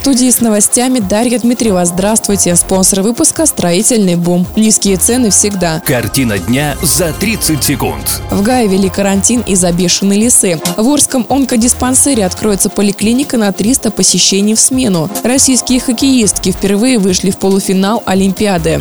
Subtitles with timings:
[0.00, 1.84] Студии с новостями Дарья Дмитриева.
[1.84, 2.56] Здравствуйте.
[2.56, 4.46] Спонсор выпуска «Строительный бум».
[4.56, 5.82] Низкие цены всегда.
[5.84, 8.22] Картина дня за 30 секунд.
[8.30, 10.58] В Гае вели карантин из-за бешеной лисы.
[10.78, 15.10] В Орском онкодиспансере откроется поликлиника на 300 посещений в смену.
[15.22, 18.80] Российские хоккеистки впервые вышли в полуфинал Олимпиады.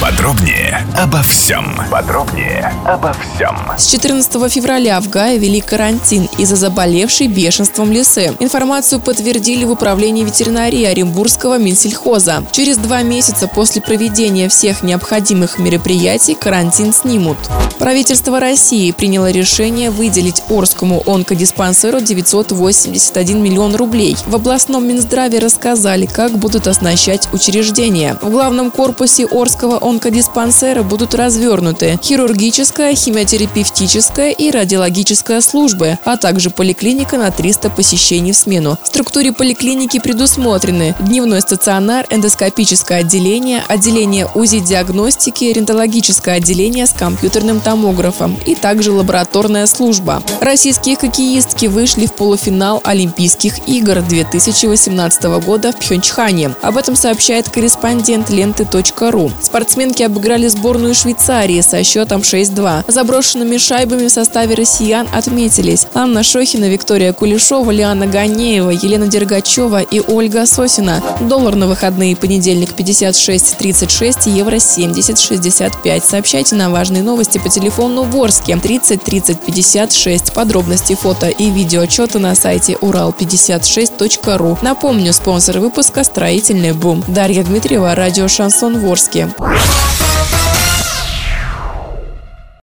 [0.00, 1.76] Подробнее обо всем.
[1.90, 3.56] Подробнее обо всем.
[3.76, 8.32] С 14 февраля в Гае вели карантин из-за заболевшей бешенством лисы.
[8.38, 12.44] Информацию подтвердили в управлении ветеринарии Оренбургского Минсельхоза.
[12.52, 17.38] Через два месяца после проведения всех необходимых мероприятий карантин снимут.
[17.78, 24.16] Правительство России приняло решение выделить Орскому онкодиспансеру 981 миллион рублей.
[24.26, 28.18] В областном Минздраве рассказали, как будут оснащать учреждения.
[28.20, 37.16] В главном корпусе Орского онкодиспансера будут развернуты хирургическая, химиотерапевтическая и радиологическая службы, а также поликлиника
[37.16, 38.76] на 300 посещений в смену.
[38.82, 48.34] В структуре поликлиники предусмотрены дневной стационар, эндоскопическое отделение, отделение УЗИ-диагностики, рентологическое отделение с компьютерным томографом
[48.46, 50.22] и также лабораторная служба.
[50.40, 56.54] Российские хоккеистки вышли в полуфинал Олимпийских игр 2018 года в Пхенчхане.
[56.62, 59.30] Об этом сообщает корреспондент ленты.ру.
[59.42, 62.90] Спортсменки обыграли сборную Швейцарии со счетом 6-2.
[62.90, 70.00] Заброшенными шайбами в составе россиян отметились Анна Шохина, Виктория Кулешова, Лиана Ганеева, Елена Дергачева и
[70.00, 71.02] Ольга Сосина.
[71.20, 76.02] Доллар на выходные понедельник 56.36, евро 70.65.
[76.08, 77.57] Сообщайте на важные новости по телефону
[78.04, 80.32] Ворске 30 30 56.
[80.32, 84.58] Подробности фото и видео отчета на сайте урал56.ру.
[84.62, 87.04] Напомню, спонсор выпуска «Строительный бум».
[87.08, 89.28] Дарья Дмитриева, радио «Шансон Ворске».